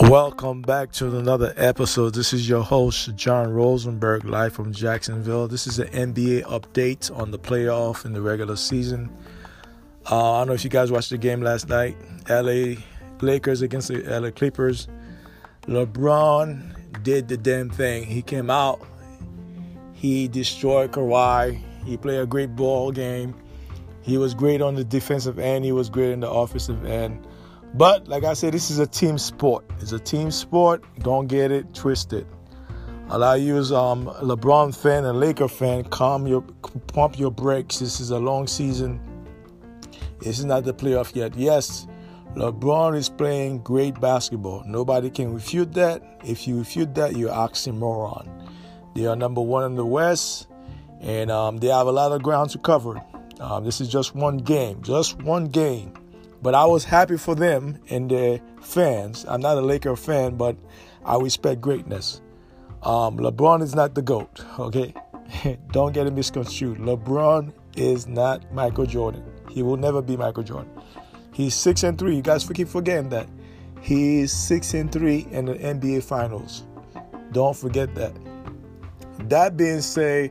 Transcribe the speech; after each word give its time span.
Welcome 0.00 0.62
back 0.62 0.90
to 0.94 1.16
another 1.16 1.54
episode. 1.56 2.14
This 2.14 2.32
is 2.32 2.48
your 2.48 2.64
host, 2.64 3.14
John 3.14 3.52
Rosenberg, 3.52 4.24
live 4.24 4.54
from 4.54 4.72
Jacksonville. 4.72 5.46
This 5.46 5.68
is 5.68 5.78
an 5.78 5.86
NBA 5.88 6.42
update 6.46 7.16
on 7.16 7.30
the 7.30 7.38
playoff 7.38 8.04
in 8.04 8.12
the 8.12 8.20
regular 8.20 8.56
season. 8.56 9.08
Uh, 10.10 10.32
I 10.32 10.40
don't 10.40 10.48
know 10.48 10.54
if 10.54 10.64
you 10.64 10.70
guys 10.70 10.90
watched 10.90 11.10
the 11.10 11.18
game 11.18 11.40
last 11.40 11.68
night. 11.68 11.96
LA 12.28 12.80
Lakers 13.20 13.62
against 13.62 13.86
the 13.86 14.02
LA 14.02 14.32
Clippers. 14.32 14.88
LeBron 15.68 17.04
did 17.04 17.28
the 17.28 17.36
damn 17.36 17.70
thing. 17.70 18.04
He 18.04 18.20
came 18.20 18.50
out, 18.50 18.84
he 19.92 20.26
destroyed 20.26 20.90
Kawhi. 20.90 21.62
He 21.84 21.96
played 21.96 22.18
a 22.18 22.26
great 22.26 22.56
ball 22.56 22.90
game. 22.90 23.36
He 24.06 24.18
was 24.18 24.34
great 24.34 24.62
on 24.62 24.76
the 24.76 24.84
defensive 24.84 25.40
end, 25.40 25.64
he 25.64 25.72
was 25.72 25.90
great 25.90 26.12
in 26.12 26.20
the 26.20 26.30
offensive 26.30 26.86
end. 26.86 27.26
But 27.74 28.06
like 28.06 28.22
I 28.22 28.34
said, 28.34 28.54
this 28.54 28.70
is 28.70 28.78
a 28.78 28.86
team 28.86 29.18
sport. 29.18 29.64
It's 29.80 29.90
a 29.90 29.98
team 29.98 30.30
sport. 30.30 30.84
Don't 31.00 31.26
get 31.26 31.50
it 31.50 31.74
twisted. 31.74 32.24
A 33.08 33.18
lot 33.18 33.38
of 33.38 33.42
you 33.42 33.56
um, 33.76 34.06
LeBron 34.06 34.76
fan 34.80 35.04
and 35.06 35.18
Laker 35.18 35.48
fan, 35.48 35.82
calm 35.84 36.28
your 36.28 36.42
pump 36.92 37.18
your 37.18 37.32
brakes. 37.32 37.80
This 37.80 37.98
is 37.98 38.10
a 38.10 38.18
long 38.18 38.46
season. 38.46 39.00
This 40.20 40.38
is 40.38 40.44
not 40.44 40.62
the 40.62 40.72
playoff 40.72 41.16
yet. 41.16 41.34
Yes, 41.34 41.88
LeBron 42.36 42.96
is 42.96 43.08
playing 43.08 43.58
great 43.64 44.00
basketball. 44.00 44.62
Nobody 44.66 45.10
can 45.10 45.34
refute 45.34 45.72
that. 45.74 46.00
If 46.24 46.46
you 46.46 46.58
refute 46.58 46.94
that, 46.94 47.16
you're 47.16 47.32
oxymoron. 47.32 48.28
They 48.94 49.06
are 49.06 49.16
number 49.16 49.40
one 49.40 49.64
in 49.64 49.74
the 49.74 49.84
West, 49.84 50.46
and 51.00 51.28
um, 51.28 51.56
they 51.56 51.68
have 51.68 51.88
a 51.88 51.92
lot 51.92 52.12
of 52.12 52.22
ground 52.22 52.50
to 52.50 52.58
cover. 52.58 53.02
Um, 53.40 53.64
this 53.64 53.80
is 53.80 53.88
just 53.88 54.14
one 54.14 54.38
game, 54.38 54.82
just 54.82 55.22
one 55.22 55.46
game. 55.46 55.92
But 56.42 56.54
I 56.54 56.64
was 56.64 56.84
happy 56.84 57.16
for 57.16 57.34
them 57.34 57.78
and 57.90 58.10
their 58.10 58.40
fans. 58.62 59.24
I'm 59.28 59.40
not 59.40 59.58
a 59.58 59.60
Laker 59.60 59.96
fan, 59.96 60.36
but 60.36 60.56
I 61.04 61.16
respect 61.16 61.60
greatness. 61.60 62.20
Um, 62.82 63.18
LeBron 63.18 63.62
is 63.62 63.74
not 63.74 63.94
the 63.94 64.02
GOAT, 64.02 64.44
okay? 64.58 64.94
Don't 65.72 65.92
get 65.92 66.06
it 66.06 66.12
misconstrued. 66.12 66.78
LeBron 66.78 67.52
is 67.76 68.06
not 68.06 68.52
Michael 68.52 68.86
Jordan. 68.86 69.24
He 69.50 69.62
will 69.62 69.76
never 69.76 70.02
be 70.02 70.16
Michael 70.16 70.42
Jordan. 70.42 70.70
He's 71.32 71.54
six 71.54 71.82
and 71.82 71.98
three. 71.98 72.16
You 72.16 72.22
guys 72.22 72.48
keep 72.48 72.68
forgetting 72.68 73.10
that. 73.10 73.28
He's 73.80 74.32
six 74.32 74.74
and 74.74 74.90
three 74.90 75.26
in 75.30 75.46
the 75.46 75.54
NBA 75.54 76.02
Finals. 76.02 76.64
Don't 77.32 77.56
forget 77.56 77.94
that. 77.94 78.12
That 79.28 79.56
being 79.56 79.80
said, 79.80 80.30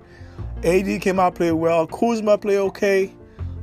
AD 0.65 0.99
came 1.01 1.19
out 1.19 1.35
played 1.35 1.51
well. 1.51 1.85
Kuzma 1.85 2.39
played 2.39 2.57
okay. 2.57 3.13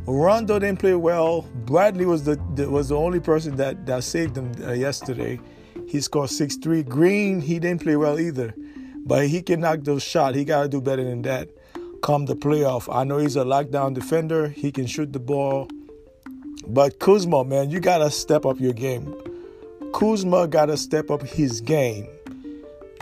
Rondo 0.07 0.59
didn't 0.59 0.79
play 0.79 0.95
well. 0.95 1.43
Bradley 1.67 2.07
was 2.07 2.25
the, 2.25 2.41
the 2.55 2.71
was 2.71 2.89
the 2.91 2.97
only 2.97 3.19
person 3.19 3.57
that 3.57 3.87
that 3.87 4.05
saved 4.05 4.37
him 4.37 4.53
uh, 4.65 4.73
yesterday. 4.73 5.41
He 5.89 6.01
scored 6.01 6.31
six 6.31 6.57
three. 6.57 6.83
Green 6.83 7.41
he 7.41 7.59
didn't 7.59 7.83
play 7.83 7.97
well 7.97 8.21
either, 8.21 8.55
but 9.05 9.27
he 9.27 9.43
can 9.43 9.61
knock 9.61 9.81
those 9.83 10.03
shots. 10.03 10.37
He 10.37 10.45
got 10.45 10.63
to 10.63 10.69
do 10.69 10.81
better 10.81 11.05
than 11.05 11.23
that. 11.23 11.49
Come 12.03 12.27
the 12.27 12.35
playoff, 12.35 12.93
I 12.93 13.05
know 13.05 13.19
he's 13.19 13.37
a 13.37 13.45
lockdown 13.45 13.95
defender. 13.95 14.49
He 14.49 14.73
can 14.73 14.87
shoot 14.87 15.13
the 15.13 15.21
ball, 15.21 15.69
but 16.67 16.99
Kuzma, 16.99 17.45
man, 17.45 17.71
you 17.71 17.79
gotta 17.79 18.11
step 18.11 18.45
up 18.45 18.59
your 18.61 18.73
game. 18.73 19.15
Kuzma 19.93 20.49
gotta 20.49 20.77
step 20.77 21.11
up 21.11 21.23
his 21.23 21.61
game. 21.61 22.09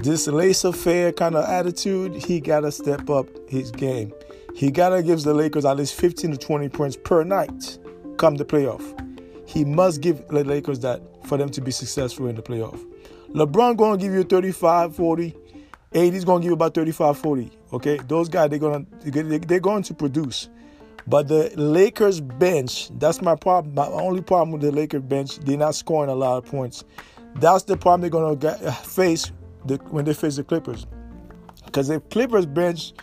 This 0.03 0.27
laissez-faire 0.27 1.13
kind 1.13 1.35
of 1.35 1.45
attitude, 1.45 2.15
he 2.15 2.41
gotta 2.41 2.73
step 2.73 3.11
up 3.11 3.27
his 3.51 3.71
game. 3.71 4.15
He 4.55 4.71
gotta 4.71 5.03
give 5.03 5.23
the 5.23 5.35
Lakers 5.35 5.67
at 5.67 5.77
least 5.77 5.95
15 5.95 6.31
to 6.31 6.37
20 6.39 6.69
points 6.71 6.97
per 6.97 7.23
night 7.23 7.79
come 8.17 8.37
the 8.37 8.45
playoff. 8.45 8.83
He 9.47 9.63
must 9.63 10.01
give 10.01 10.27
the 10.29 10.43
Lakers 10.43 10.81
that 10.81 11.03
for 11.27 11.37
them 11.37 11.51
to 11.51 11.61
be 11.61 11.71
successful 11.71 12.29
in 12.29 12.35
the 12.35 12.43
playoff. 12.43 12.83
LeBron 13.35 13.77
gonna 13.77 13.99
give 13.99 14.15
you 14.15 14.23
35, 14.23 14.97
40. 14.97 15.37
AD's 15.93 16.25
gonna 16.25 16.41
give 16.41 16.49
you 16.49 16.55
about 16.55 16.73
35, 16.73 17.19
40. 17.19 17.51
Okay, 17.75 17.99
those 18.09 18.31
guys 18.31 18.49
they're 18.49 18.59
gonna 18.59 18.87
they're 19.03 19.61
going 19.61 19.83
to 19.83 19.93
produce. 19.93 20.49
But 21.07 21.29
the 21.29 21.53
Lakers 21.57 22.21
bench, 22.21 22.89
that's 22.99 23.21
my 23.21 23.35
problem. 23.35 23.75
My 23.75 23.87
only 23.87 24.23
problem 24.23 24.53
with 24.53 24.63
the 24.63 24.73
Lakers 24.73 25.03
bench, 25.03 25.41
they're 25.41 25.59
not 25.59 25.75
scoring 25.75 26.11
a 26.11 26.15
lot 26.15 26.39
of 26.39 26.47
points. 26.47 26.85
That's 27.35 27.65
the 27.65 27.77
problem 27.77 28.01
they're 28.01 28.11
gonna 28.11 28.37
get, 28.37 28.63
uh, 28.63 28.73
face 28.73 29.31
the, 29.65 29.77
when 29.91 30.05
they 30.05 30.15
face 30.15 30.37
the 30.37 30.45
Clippers. 30.45 30.87
Because 31.65 31.91
if 31.91 32.09
Clippers 32.11 32.47
bench 32.47 32.95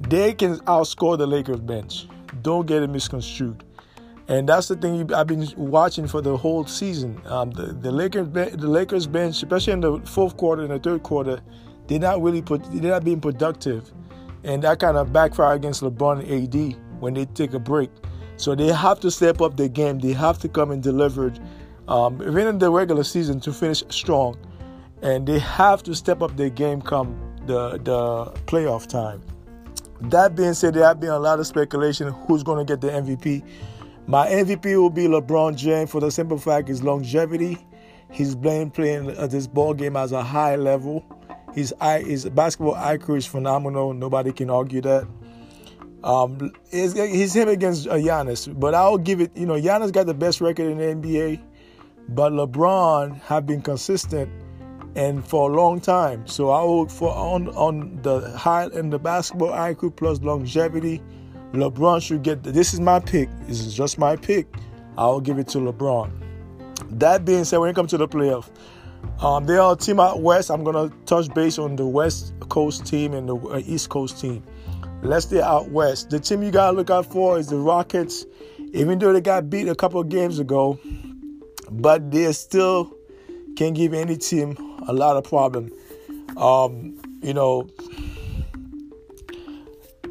they 0.00 0.32
can 0.32 0.56
outscore 0.60 1.18
the 1.18 1.26
Lakers 1.26 1.60
bench. 1.60 2.06
Don't 2.42 2.66
get 2.66 2.82
it 2.82 2.88
misconstrued. 2.88 3.64
And 4.28 4.48
that's 4.48 4.68
the 4.68 4.76
thing 4.76 5.12
I've 5.12 5.26
been 5.26 5.46
watching 5.56 6.06
for 6.06 6.22
the 6.22 6.36
whole 6.36 6.64
season. 6.64 7.20
Um, 7.26 7.50
the, 7.50 7.66
the 7.66 7.90
Lakers, 7.90 8.28
the 8.30 8.68
Lakers 8.68 9.06
bench, 9.06 9.36
especially 9.36 9.72
in 9.74 9.80
the 9.80 9.98
fourth 10.06 10.36
quarter 10.36 10.62
and 10.62 10.70
the 10.70 10.78
third 10.78 11.02
quarter, 11.02 11.40
they're 11.86 11.98
not 11.98 12.22
really 12.22 12.40
put, 12.40 12.62
they're 12.72 12.92
not 12.92 13.04
being 13.04 13.20
productive, 13.20 13.92
and 14.44 14.62
that 14.62 14.78
kind 14.78 14.96
of 14.96 15.12
backfire 15.12 15.54
against 15.54 15.82
LeBron 15.82 16.20
and 16.20 16.54
AD 16.54 16.80
when 17.00 17.14
they 17.14 17.24
take 17.26 17.52
a 17.54 17.58
break. 17.58 17.90
So 18.36 18.54
they 18.54 18.68
have 18.68 19.00
to 19.00 19.10
step 19.10 19.42
up 19.42 19.56
their 19.56 19.68
game. 19.68 19.98
They 19.98 20.12
have 20.12 20.38
to 20.38 20.48
come 20.48 20.70
and 20.70 20.82
deliver, 20.82 21.34
um, 21.88 22.22
even 22.22 22.46
in 22.46 22.58
the 22.58 22.70
regular 22.70 23.04
season, 23.04 23.40
to 23.40 23.52
finish 23.52 23.82
strong, 23.90 24.38
and 25.02 25.26
they 25.26 25.38
have 25.38 25.82
to 25.84 25.94
step 25.94 26.22
up 26.22 26.36
their 26.36 26.50
game 26.50 26.82
come 26.82 27.18
the 27.46 27.78
the 27.78 28.32
playoff 28.46 28.86
time. 28.86 29.22
That 30.02 30.34
being 30.34 30.54
said, 30.54 30.74
there 30.74 30.84
have 30.84 31.00
been 31.00 31.10
a 31.10 31.18
lot 31.18 31.40
of 31.40 31.46
speculation 31.46 32.08
who's 32.08 32.42
going 32.42 32.64
to 32.64 32.70
get 32.70 32.80
the 32.80 32.88
MVP. 32.88 33.44
My 34.06 34.26
MVP 34.28 34.64
will 34.76 34.90
be 34.90 35.06
LeBron 35.06 35.56
James 35.56 35.90
for 35.90 36.00
the 36.00 36.10
simple 36.10 36.38
fact 36.38 36.68
his 36.68 36.82
longevity. 36.82 37.58
He's 38.10 38.34
playing 38.34 38.70
playing 38.70 39.06
this 39.28 39.46
ball 39.46 39.74
game 39.74 39.96
as 39.96 40.12
a 40.12 40.22
high 40.22 40.56
level. 40.56 41.04
His 41.54 41.74
his 41.80 42.28
basketball 42.30 42.74
IQ 42.74 43.18
is 43.18 43.26
phenomenal. 43.26 43.92
Nobody 43.92 44.32
can 44.32 44.50
argue 44.50 44.80
that. 44.82 45.06
Um, 46.02 46.52
he's, 46.70 46.94
he's 46.94 47.34
him 47.34 47.48
against 47.48 47.86
uh, 47.86 47.92
Giannis, 47.92 48.58
but 48.58 48.74
I'll 48.74 48.96
give 48.96 49.20
it. 49.20 49.36
You 49.36 49.44
know, 49.44 49.60
Giannis 49.60 49.92
got 49.92 50.06
the 50.06 50.14
best 50.14 50.40
record 50.40 50.70
in 50.70 50.78
the 50.78 50.84
NBA, 50.84 51.42
but 52.08 52.32
LeBron 52.32 53.20
have 53.22 53.46
been 53.46 53.60
consistent 53.60 54.30
and 54.96 55.24
for 55.26 55.50
a 55.50 55.54
long 55.54 55.80
time. 55.80 56.26
So 56.26 56.50
I 56.50 56.62
will 56.62 56.88
for 56.88 57.10
on 57.10 57.48
on 57.48 58.00
the 58.02 58.30
high 58.36 58.66
in 58.66 58.90
the 58.90 58.98
basketball 58.98 59.50
IQ 59.50 59.96
plus 59.96 60.20
longevity. 60.20 61.02
LeBron 61.52 62.00
should 62.00 62.22
get. 62.22 62.42
This 62.42 62.72
is 62.72 62.80
my 62.80 63.00
pick. 63.00 63.28
This 63.46 63.60
is 63.60 63.74
just 63.74 63.98
my 63.98 64.16
pick. 64.16 64.46
I'll 64.96 65.20
give 65.20 65.38
it 65.38 65.48
to 65.48 65.58
LeBron. 65.58 66.10
That 66.90 67.24
being 67.24 67.44
said, 67.44 67.58
when 67.58 67.70
it 67.70 67.74
comes 67.74 67.90
to 67.90 67.98
the 67.98 68.08
playoff, 68.08 68.50
um, 69.20 69.46
they 69.46 69.56
are 69.56 69.72
a 69.72 69.76
team 69.76 70.00
out 70.00 70.22
west. 70.22 70.50
I'm 70.50 70.64
gonna 70.64 70.90
touch 71.06 71.32
base 71.34 71.58
on 71.58 71.76
the 71.76 71.86
West 71.86 72.34
Coast 72.48 72.86
team 72.86 73.14
and 73.14 73.28
the 73.28 73.36
uh, 73.36 73.62
East 73.64 73.88
Coast 73.88 74.20
team. 74.20 74.42
Let's 75.02 75.26
stay 75.26 75.40
out 75.40 75.70
west. 75.70 76.10
The 76.10 76.20
team 76.20 76.42
you 76.42 76.50
gotta 76.50 76.76
look 76.76 76.90
out 76.90 77.06
for 77.06 77.38
is 77.38 77.48
the 77.48 77.56
Rockets. 77.56 78.26
Even 78.72 78.98
though 78.98 79.12
they 79.12 79.20
got 79.20 79.50
beat 79.50 79.68
a 79.68 79.74
couple 79.74 80.00
of 80.00 80.08
games 80.08 80.38
ago, 80.38 80.78
but 81.70 82.10
they're 82.10 82.32
still 82.32 82.94
can 83.56 83.74
give 83.74 83.92
any 83.92 84.16
team 84.16 84.56
a 84.86 84.92
lot 84.92 85.16
of 85.16 85.24
problem. 85.24 85.70
Um, 86.36 86.94
you 87.22 87.34
know, 87.34 87.68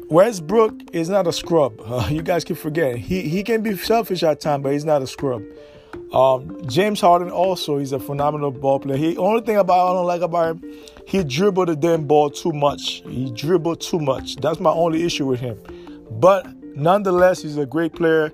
Westbrook 0.08 0.74
is 0.92 1.08
not 1.08 1.26
a 1.26 1.32
scrub. 1.32 1.80
Uh, 1.90 2.08
you 2.08 2.22
guys 2.22 2.44
keep 2.44 2.56
forgetting. 2.56 2.98
He 2.98 3.22
he 3.22 3.42
can 3.42 3.62
be 3.62 3.76
selfish 3.76 4.22
at 4.22 4.40
times, 4.40 4.62
but 4.62 4.72
he's 4.72 4.84
not 4.84 5.02
a 5.02 5.06
scrub. 5.06 5.42
Um, 6.12 6.60
James 6.66 7.00
Harden 7.00 7.30
also 7.30 7.78
he's 7.78 7.92
a 7.92 8.00
phenomenal 8.00 8.50
ball 8.50 8.80
player. 8.80 8.96
He 8.96 9.16
only 9.16 9.42
thing 9.42 9.56
about 9.56 9.90
I 9.90 9.92
don't 9.94 10.06
like 10.06 10.22
about 10.22 10.56
him, 10.56 10.74
he 11.06 11.24
dribbled 11.24 11.68
the 11.68 11.76
damn 11.76 12.06
ball 12.06 12.30
too 12.30 12.52
much. 12.52 13.02
He 13.06 13.30
dribbled 13.32 13.80
too 13.80 13.98
much. 13.98 14.36
That's 14.36 14.60
my 14.60 14.70
only 14.70 15.04
issue 15.04 15.26
with 15.26 15.40
him. 15.40 15.58
But 16.10 16.46
nonetheless, 16.76 17.42
he's 17.42 17.56
a 17.56 17.66
great 17.66 17.92
player. 17.92 18.32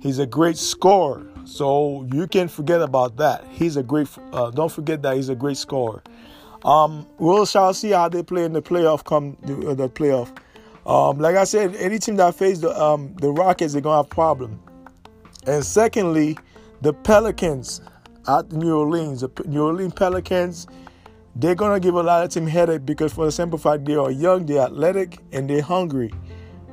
He's 0.00 0.18
a 0.18 0.26
great 0.26 0.56
scorer. 0.56 1.27
So 1.48 2.06
you 2.12 2.26
can 2.26 2.46
forget 2.48 2.82
about 2.82 3.16
that. 3.16 3.42
He's 3.50 3.76
a 3.78 3.82
great. 3.82 4.06
Uh, 4.32 4.50
don't 4.50 4.70
forget 4.70 5.00
that 5.00 5.16
he's 5.16 5.30
a 5.30 5.34
great 5.34 5.56
scorer. 5.56 6.02
Um, 6.62 7.06
we'll 7.18 7.46
shall 7.46 7.72
see 7.72 7.90
how 7.90 8.10
they 8.10 8.22
play 8.22 8.44
in 8.44 8.52
the 8.52 8.60
playoff. 8.60 9.02
Come 9.02 9.38
the, 9.42 9.70
uh, 9.70 9.74
the 9.74 9.88
playoff. 9.88 10.30
Um, 10.84 11.18
like 11.18 11.36
I 11.36 11.44
said, 11.44 11.74
any 11.76 11.98
team 11.98 12.16
that 12.16 12.34
faces 12.34 12.60
the 12.60 12.78
um, 12.78 13.14
the 13.16 13.30
Rockets, 13.30 13.72
they're 13.72 13.80
gonna 13.80 14.02
have 14.02 14.10
problem. 14.10 14.60
And 15.46 15.64
secondly, 15.64 16.36
the 16.82 16.92
Pelicans 16.92 17.80
at 18.28 18.52
New 18.52 18.76
Orleans, 18.76 19.22
the 19.22 19.30
New 19.46 19.64
Orleans 19.64 19.94
Pelicans, 19.94 20.66
they're 21.34 21.54
gonna 21.54 21.80
give 21.80 21.94
a 21.94 22.02
lot 22.02 22.24
of 22.24 22.30
team 22.30 22.46
headache 22.46 22.84
because 22.84 23.14
for 23.14 23.24
the 23.24 23.32
simple 23.32 23.58
fact 23.58 23.86
they 23.86 23.94
are 23.94 24.10
young, 24.10 24.44
they're 24.44 24.66
athletic, 24.66 25.18
and 25.32 25.48
they're 25.48 25.62
hungry 25.62 26.12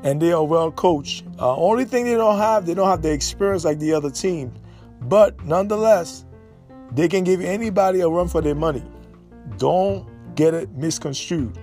and 0.04 0.22
they 0.22 0.33
are 0.33 0.44
well 0.44 0.72
coached. 0.72 1.24
Uh, 1.39 1.56
only 1.56 1.86
thing 1.86 2.06
they 2.06 2.13
don't 2.13 2.38
have, 2.38 2.66
they 2.66 2.74
don't 2.74 2.89
have 2.89 3.01
the 3.01 3.12
experience 3.12 3.63
like 3.63 3.80
the 3.80 3.94
other 3.94 4.12
team. 4.12 4.54
But 5.02 5.44
nonetheless, 5.46 6.26
they 6.92 7.08
can 7.08 7.24
give 7.24 7.42
anybody 7.42 8.02
a 8.02 8.08
run 8.08 8.28
for 8.28 8.42
their 8.42 8.56
money. 8.56 8.84
Don't 9.58 10.08
get 10.36 10.54
it 10.54 10.72
misconstrued. 10.72 11.58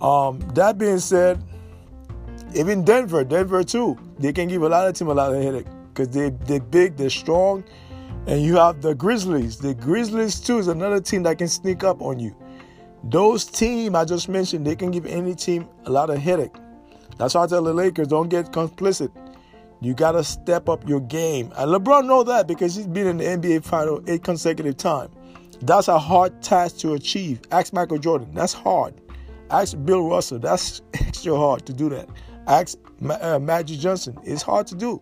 Um, 0.00 0.40
that 0.54 0.78
being 0.78 0.98
said, 0.98 1.42
Even 2.54 2.84
Denver, 2.84 3.24
Denver 3.24 3.64
too. 3.64 3.98
They 4.18 4.32
can 4.32 4.48
give 4.48 4.62
a 4.62 4.68
lot 4.68 4.86
of 4.86 4.94
team 4.94 5.08
a 5.08 5.14
lot 5.14 5.34
of 5.34 5.42
headache 5.42 5.66
because 5.88 6.08
they 6.08 6.30
they're 6.30 6.60
big, 6.60 6.96
they're 6.96 7.10
strong, 7.10 7.64
and 8.26 8.42
you 8.42 8.56
have 8.56 8.82
the 8.82 8.94
Grizzlies. 8.94 9.58
The 9.58 9.74
Grizzlies 9.74 10.40
too 10.40 10.58
is 10.58 10.68
another 10.68 11.00
team 11.00 11.22
that 11.24 11.38
can 11.38 11.48
sneak 11.48 11.84
up 11.84 12.00
on 12.00 12.20
you. 12.20 12.34
Those 13.04 13.44
team 13.44 13.94
I 13.94 14.04
just 14.04 14.28
mentioned, 14.28 14.66
they 14.66 14.76
can 14.76 14.90
give 14.90 15.06
any 15.06 15.34
team 15.34 15.68
a 15.84 15.90
lot 15.90 16.10
of 16.10 16.18
headache. 16.18 16.54
That's 17.18 17.34
why 17.34 17.44
I 17.44 17.46
tell 17.46 17.62
the 17.62 17.72
Lakers, 17.72 18.08
don't 18.08 18.28
get 18.28 18.52
complicit. 18.52 19.10
You 19.86 19.94
gotta 19.94 20.24
step 20.24 20.68
up 20.68 20.88
your 20.88 20.98
game. 20.98 21.52
And 21.56 21.70
LeBron 21.70 22.06
know 22.06 22.24
that 22.24 22.48
because 22.48 22.74
he's 22.74 22.88
been 22.88 23.06
in 23.06 23.18
the 23.18 23.24
NBA 23.24 23.62
final 23.62 24.02
eight 24.08 24.24
consecutive 24.24 24.76
time. 24.76 25.12
That's 25.62 25.86
a 25.86 25.96
hard 25.96 26.42
task 26.42 26.78
to 26.78 26.94
achieve. 26.94 27.40
Ask 27.52 27.72
Michael 27.72 27.98
Jordan. 27.98 28.34
That's 28.34 28.52
hard. 28.52 29.00
Ask 29.48 29.76
Bill 29.84 30.02
Russell. 30.02 30.40
That's 30.40 30.82
extra 30.94 31.36
hard 31.36 31.66
to 31.66 31.72
do 31.72 31.88
that. 31.90 32.08
Ask 32.48 32.78
uh, 33.08 33.38
Magic 33.38 33.78
Johnson. 33.78 34.18
It's 34.24 34.42
hard 34.42 34.66
to 34.66 34.74
do. 34.74 35.00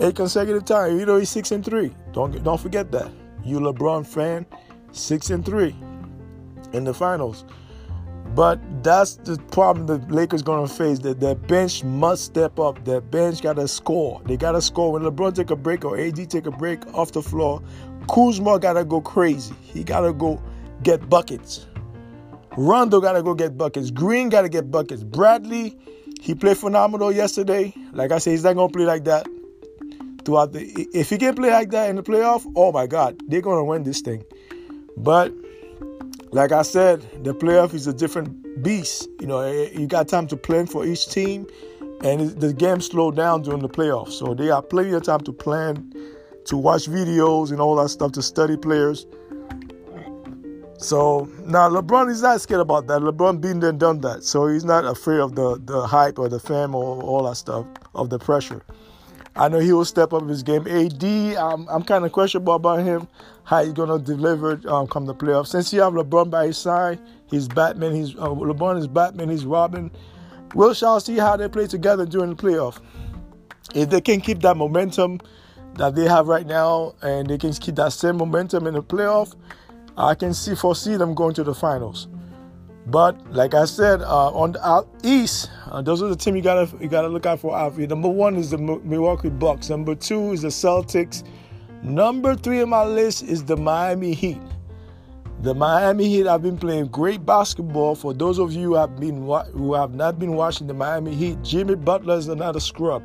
Eight 0.00 0.16
consecutive 0.16 0.64
time. 0.64 0.98
You 0.98 1.06
know 1.06 1.18
he's 1.18 1.30
six 1.30 1.52
and 1.52 1.64
three. 1.64 1.94
Don't 2.10 2.42
don't 2.42 2.60
forget 2.60 2.90
that. 2.90 3.08
You 3.44 3.60
LeBron 3.60 4.04
fan, 4.04 4.46
six 4.90 5.30
and 5.30 5.46
three 5.46 5.76
in 6.72 6.82
the 6.82 6.92
finals. 6.92 7.44
But 8.34 8.60
that's 8.82 9.16
the 9.16 9.36
problem 9.50 9.86
the 9.86 9.98
Lakers 10.14 10.42
gonna 10.42 10.66
face. 10.66 10.98
That 11.00 11.20
their 11.20 11.34
bench 11.34 11.84
must 11.84 12.24
step 12.24 12.58
up. 12.58 12.84
Their 12.84 13.00
bench 13.00 13.42
gotta 13.42 13.68
score. 13.68 14.22
They 14.24 14.36
gotta 14.36 14.62
score. 14.62 14.92
When 14.92 15.02
LeBron 15.02 15.34
take 15.34 15.50
a 15.50 15.56
break 15.56 15.84
or 15.84 15.98
AD 15.98 16.30
take 16.30 16.46
a 16.46 16.50
break 16.50 16.86
off 16.94 17.12
the 17.12 17.22
floor, 17.22 17.62
Kuzma 18.08 18.58
gotta 18.58 18.84
go 18.84 19.00
crazy. 19.00 19.54
He 19.60 19.84
gotta 19.84 20.12
go 20.12 20.42
get 20.82 21.08
buckets. 21.10 21.66
Rondo 22.56 23.00
gotta 23.00 23.22
go 23.22 23.34
get 23.34 23.58
buckets. 23.58 23.90
Green 23.90 24.28
gotta 24.28 24.48
get 24.48 24.70
buckets. 24.70 25.02
Bradley, 25.02 25.76
he 26.20 26.34
played 26.34 26.56
phenomenal 26.56 27.12
yesterday. 27.12 27.74
Like 27.92 28.12
I 28.12 28.18
said, 28.18 28.30
he's 28.30 28.44
not 28.44 28.54
gonna 28.54 28.72
play 28.72 28.84
like 28.84 29.04
that 29.04 29.26
throughout 30.24 30.52
the. 30.52 30.60
If 30.94 31.10
he 31.10 31.18
can 31.18 31.34
play 31.34 31.50
like 31.50 31.70
that 31.70 31.90
in 31.90 31.96
the 31.96 32.02
playoff, 32.02 32.50
oh 32.56 32.72
my 32.72 32.86
God, 32.86 33.20
they're 33.28 33.42
gonna 33.42 33.64
win 33.64 33.82
this 33.82 34.00
thing. 34.00 34.24
But 34.96 35.32
like 36.32 36.50
I 36.50 36.62
said, 36.62 37.02
the 37.24 37.34
playoff 37.34 37.74
is 37.74 37.86
a 37.86 37.92
different 37.92 38.62
beast. 38.62 39.08
You 39.20 39.26
know, 39.26 39.40
eh, 39.40 39.68
you 39.72 39.86
got 39.86 40.08
time 40.08 40.26
to 40.28 40.36
plan 40.36 40.66
for 40.66 40.84
each 40.86 41.08
team, 41.08 41.46
and 42.02 42.30
the 42.40 42.52
game 42.54 42.80
slowed 42.80 43.16
down 43.16 43.42
during 43.42 43.60
the 43.60 43.68
playoffs. 43.68 44.12
So 44.12 44.34
they 44.34 44.46
have 44.46 44.68
plenty 44.70 44.92
of 44.92 45.02
time 45.02 45.20
to 45.20 45.32
plan, 45.32 45.92
to 46.46 46.56
watch 46.56 46.86
videos 46.86 47.50
and 47.50 47.60
all 47.60 47.76
that 47.76 47.90
stuff, 47.90 48.12
to 48.12 48.22
study 48.22 48.56
players. 48.56 49.06
So 50.78 51.28
now 51.44 51.68
LeBron 51.68 52.10
is 52.10 52.22
not 52.22 52.40
scared 52.40 52.60
about 52.60 52.86
that. 52.88 53.02
LeBron 53.02 53.40
been 53.40 53.60
there 53.60 53.70
done 53.70 54.00
that, 54.00 54.24
so 54.24 54.48
he's 54.48 54.64
not 54.64 54.84
afraid 54.84 55.20
of 55.20 55.36
the 55.36 55.60
the 55.62 55.86
hype 55.86 56.18
or 56.18 56.28
the 56.28 56.40
fame 56.40 56.74
or 56.74 57.00
all 57.02 57.24
that 57.24 57.36
stuff 57.36 57.66
of 57.94 58.08
the 58.10 58.18
pressure. 58.18 58.62
I 59.36 59.48
know 59.48 59.60
he 59.60 59.72
will 59.72 59.84
step 59.84 60.12
up 60.12 60.28
his 60.28 60.42
game. 60.42 60.66
AD, 60.66 61.02
I'm, 61.36 61.66
I'm 61.68 61.82
kind 61.82 62.04
of 62.04 62.12
questionable 62.12 62.54
about 62.54 62.80
him, 62.80 63.08
how 63.44 63.64
he's 63.64 63.72
gonna 63.72 63.98
deliver 63.98 64.60
um, 64.68 64.86
come 64.86 65.06
the 65.06 65.14
playoffs. 65.14 65.48
Since 65.48 65.72
you 65.72 65.80
have 65.80 65.92
LeBron 65.92 66.30
by 66.30 66.46
his 66.46 66.58
side, 66.58 67.00
he's 67.26 67.48
Batman. 67.48 67.94
He's 67.94 68.14
uh, 68.16 68.28
LeBron 68.28 68.78
is 68.78 68.86
Batman. 68.86 69.28
He's 69.28 69.44
Robin. 69.44 69.90
We'll 70.54 70.74
shall 70.74 71.00
see 71.00 71.16
how 71.16 71.36
they 71.36 71.48
play 71.48 71.66
together 71.66 72.06
during 72.06 72.30
the 72.30 72.36
playoff. 72.36 72.80
If 73.74 73.90
they 73.90 74.00
can 74.00 74.20
keep 74.20 74.40
that 74.40 74.56
momentum 74.56 75.20
that 75.74 75.94
they 75.94 76.06
have 76.06 76.28
right 76.28 76.46
now, 76.46 76.94
and 77.02 77.28
they 77.28 77.38
can 77.38 77.52
keep 77.52 77.76
that 77.76 77.92
same 77.92 78.18
momentum 78.18 78.66
in 78.66 78.74
the 78.74 78.82
playoff, 78.82 79.34
I 79.96 80.14
can 80.14 80.34
see 80.34 80.54
foresee 80.54 80.96
them 80.96 81.14
going 81.14 81.34
to 81.34 81.44
the 81.44 81.54
finals. 81.54 82.08
But 82.86 83.32
like 83.32 83.54
I 83.54 83.64
said, 83.64 84.02
uh, 84.02 84.30
on 84.32 84.52
the 84.52 84.68
out 84.68 84.88
east, 85.04 85.50
uh, 85.70 85.82
those 85.82 86.02
are 86.02 86.08
the 86.08 86.16
team 86.16 86.34
you 86.34 86.42
gotta 86.42 86.68
you 86.78 86.88
gotta 86.88 87.08
look 87.08 87.26
out 87.26 87.40
for. 87.40 87.56
Out 87.56 87.78
Number 87.78 88.08
one 88.08 88.36
is 88.36 88.50
the 88.50 88.58
Milwaukee 88.58 89.30
Bucks. 89.30 89.70
Number 89.70 89.94
two 89.94 90.32
is 90.32 90.42
the 90.42 90.48
Celtics. 90.48 91.22
Number 91.82 92.36
three 92.36 92.62
on 92.62 92.68
my 92.68 92.84
list 92.84 93.24
is 93.24 93.44
the 93.44 93.56
Miami 93.56 94.14
Heat. 94.14 94.40
The 95.40 95.52
Miami 95.52 96.08
Heat 96.08 96.26
have 96.26 96.42
been 96.42 96.56
playing 96.56 96.86
great 96.86 97.26
basketball. 97.26 97.96
For 97.96 98.14
those 98.14 98.38
of 98.38 98.52
you 98.52 98.68
who 98.68 98.74
have 98.76 99.00
been 99.00 99.26
who 99.52 99.74
have 99.74 99.92
not 99.92 100.16
been 100.16 100.34
watching 100.34 100.68
the 100.68 100.74
Miami 100.74 101.12
Heat, 101.12 101.42
Jimmy 101.42 101.74
Butler 101.74 102.18
is 102.18 102.28
not 102.28 102.54
a 102.54 102.60
scrub. 102.60 103.02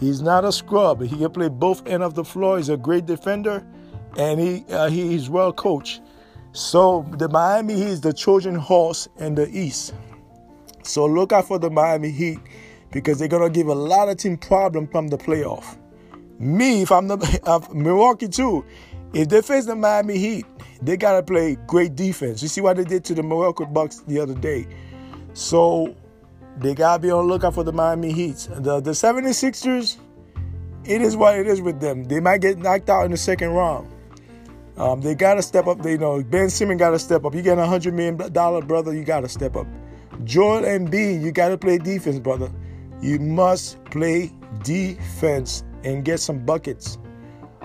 He's 0.00 0.22
not 0.22 0.42
a 0.46 0.52
scrub. 0.52 1.02
He 1.02 1.18
can 1.18 1.30
play 1.30 1.50
both 1.50 1.86
end 1.86 2.02
of 2.02 2.14
the 2.14 2.24
floor. 2.24 2.56
He's 2.56 2.70
a 2.70 2.78
great 2.78 3.04
defender, 3.04 3.62
and 4.16 4.40
he 4.40 4.64
uh, 4.70 4.90
well 5.30 5.52
coached. 5.52 6.00
So 6.52 7.04
the 7.18 7.28
Miami 7.28 7.74
Heat 7.74 7.88
is 7.88 8.00
the 8.00 8.14
Trojan 8.14 8.54
horse 8.54 9.06
in 9.18 9.34
the 9.34 9.50
East. 9.50 9.92
So 10.82 11.04
look 11.04 11.32
out 11.32 11.46
for 11.46 11.58
the 11.58 11.68
Miami 11.68 12.10
Heat 12.10 12.38
because 12.90 13.18
they're 13.18 13.28
gonna 13.28 13.50
give 13.50 13.66
a 13.66 13.74
lot 13.74 14.08
of 14.08 14.16
team 14.16 14.38
problem 14.38 14.88
from 14.88 15.08
the 15.08 15.18
playoff. 15.18 15.76
Me, 16.42 16.82
if 16.82 16.90
I'm 16.90 17.06
the 17.06 17.40
uh, 17.44 17.60
Milwaukee 17.72 18.26
too, 18.26 18.64
if 19.14 19.28
they 19.28 19.42
face 19.42 19.66
the 19.66 19.76
Miami 19.76 20.18
Heat, 20.18 20.44
they 20.82 20.96
gotta 20.96 21.22
play 21.22 21.56
great 21.68 21.94
defense. 21.94 22.42
You 22.42 22.48
see 22.48 22.60
what 22.60 22.76
they 22.76 22.84
did 22.84 23.04
to 23.04 23.14
the 23.14 23.22
Milwaukee 23.22 23.64
Bucks 23.64 24.00
the 24.08 24.18
other 24.18 24.34
day. 24.34 24.66
So 25.34 25.94
they 26.58 26.74
gotta 26.74 27.00
be 27.00 27.12
on 27.12 27.28
lookout 27.28 27.54
for 27.54 27.62
the 27.62 27.72
Miami 27.72 28.12
Heat. 28.12 28.48
The 28.56 28.80
the 28.80 28.90
76ers, 28.90 29.98
it 30.84 31.00
is 31.00 31.16
what 31.16 31.38
it 31.38 31.46
is 31.46 31.60
with 31.60 31.80
them. 31.80 32.04
They 32.04 32.18
might 32.18 32.40
get 32.40 32.58
knocked 32.58 32.90
out 32.90 33.04
in 33.04 33.12
the 33.12 33.16
second 33.16 33.50
round. 33.50 33.88
Um, 34.76 35.00
they 35.00 35.14
got 35.14 35.34
to 35.34 35.42
step 35.42 35.68
up. 35.68 35.80
They 35.80 35.92
you 35.92 35.98
know 35.98 36.24
Ben 36.24 36.50
Simmons 36.50 36.80
got 36.80 36.90
to 36.90 36.98
step 36.98 37.24
up. 37.24 37.36
You 37.36 37.42
get 37.42 37.56
a 37.58 37.66
hundred 37.66 37.94
million 37.94 38.16
dollar 38.32 38.62
brother, 38.62 38.92
you 38.92 39.04
got 39.04 39.20
to 39.20 39.28
step 39.28 39.54
up. 39.54 39.68
Joel 40.24 40.64
and 40.64 40.88
Embiid, 40.88 41.22
you 41.22 41.30
got 41.30 41.50
to 41.50 41.58
play 41.58 41.78
defense, 41.78 42.18
brother. 42.18 42.50
You 43.00 43.20
must 43.20 43.82
play 43.84 44.32
defense 44.64 45.62
and 45.84 46.04
get 46.04 46.20
some 46.20 46.44
buckets. 46.44 46.98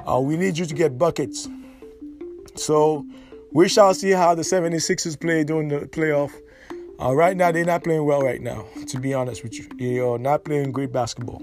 Uh, 0.07 0.19
we 0.19 0.37
need 0.37 0.57
you 0.57 0.65
to 0.65 0.73
get 0.73 0.97
buckets. 0.97 1.47
So 2.55 3.05
we 3.51 3.67
shall 3.69 3.93
see 3.93 4.11
how 4.11 4.35
the 4.35 4.41
76ers 4.41 5.19
play 5.19 5.43
during 5.43 5.67
the 5.67 5.81
playoff. 5.81 6.31
Uh, 6.99 7.13
right 7.13 7.37
now, 7.37 7.51
they're 7.51 7.65
not 7.65 7.83
playing 7.83 8.05
well 8.05 8.21
right 8.21 8.41
now, 8.41 8.65
to 8.87 8.99
be 8.99 9.13
honest 9.13 9.43
with 9.43 9.53
you. 9.57 9.67
They 9.77 9.99
are 9.99 10.17
not 10.17 10.43
playing 10.43 10.71
great 10.71 10.91
basketball. 10.91 11.41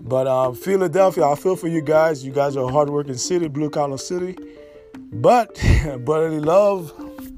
But 0.00 0.26
uh, 0.26 0.52
Philadelphia, 0.52 1.26
I 1.26 1.34
feel 1.34 1.56
for 1.56 1.68
you 1.68 1.82
guys. 1.82 2.24
You 2.24 2.32
guys 2.32 2.56
are 2.56 2.68
a 2.68 2.72
hardworking 2.72 3.16
city, 3.16 3.48
blue 3.48 3.68
collar 3.68 3.98
city. 3.98 4.36
But 5.12 5.54
brotherly 6.04 6.40
love, 6.40 6.92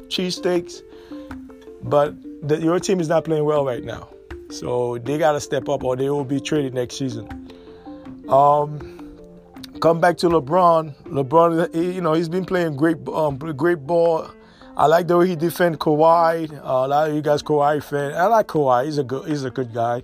cheesesteaks. 0.08 0.82
But 1.82 2.14
the, 2.46 2.60
your 2.60 2.78
team 2.78 3.00
is 3.00 3.08
not 3.08 3.25
playing 3.25 3.44
well 3.44 3.64
right 3.64 3.82
now. 3.82 4.08
So 4.50 4.99
they 4.99 5.16
got 5.16 5.32
to 5.32 5.40
step 5.40 5.69
up 5.69 5.82
or 5.82 5.96
they 5.96 6.10
will 6.10 6.25
be 6.25 6.38
traded 6.38 6.75
next 6.75 6.99
season. 6.99 7.41
Um, 8.28 9.19
come 9.80 10.00
back 10.00 10.16
to 10.18 10.28
LeBron. 10.28 10.94
LeBron, 11.04 11.94
you 11.94 12.00
know, 12.00 12.12
he's 12.12 12.28
been 12.28 12.44
playing 12.44 12.76
great, 12.76 12.97
um, 13.08 13.37
great 13.38 13.87
ball. 13.87 14.30
I 14.76 14.87
like 14.87 15.06
the 15.06 15.18
way 15.18 15.28
he 15.28 15.37
defend 15.37 15.80
Kawhi. 15.80 16.50
Uh, 16.52 16.56
a 16.62 16.88
lot 16.88 17.11
of 17.11 17.14
you 17.14 17.20
guys 17.20 17.42
Kawhi 17.42 17.82
fan. 17.82 18.14
I 18.14 18.26
like 18.26 18.47
Kawhi. 18.47 18.87
He's 18.87 18.99
a 18.99 19.04
good, 19.04 19.28
he's 19.28 19.44
a 19.44 19.50
good 19.50 19.75
guy. 19.75 20.02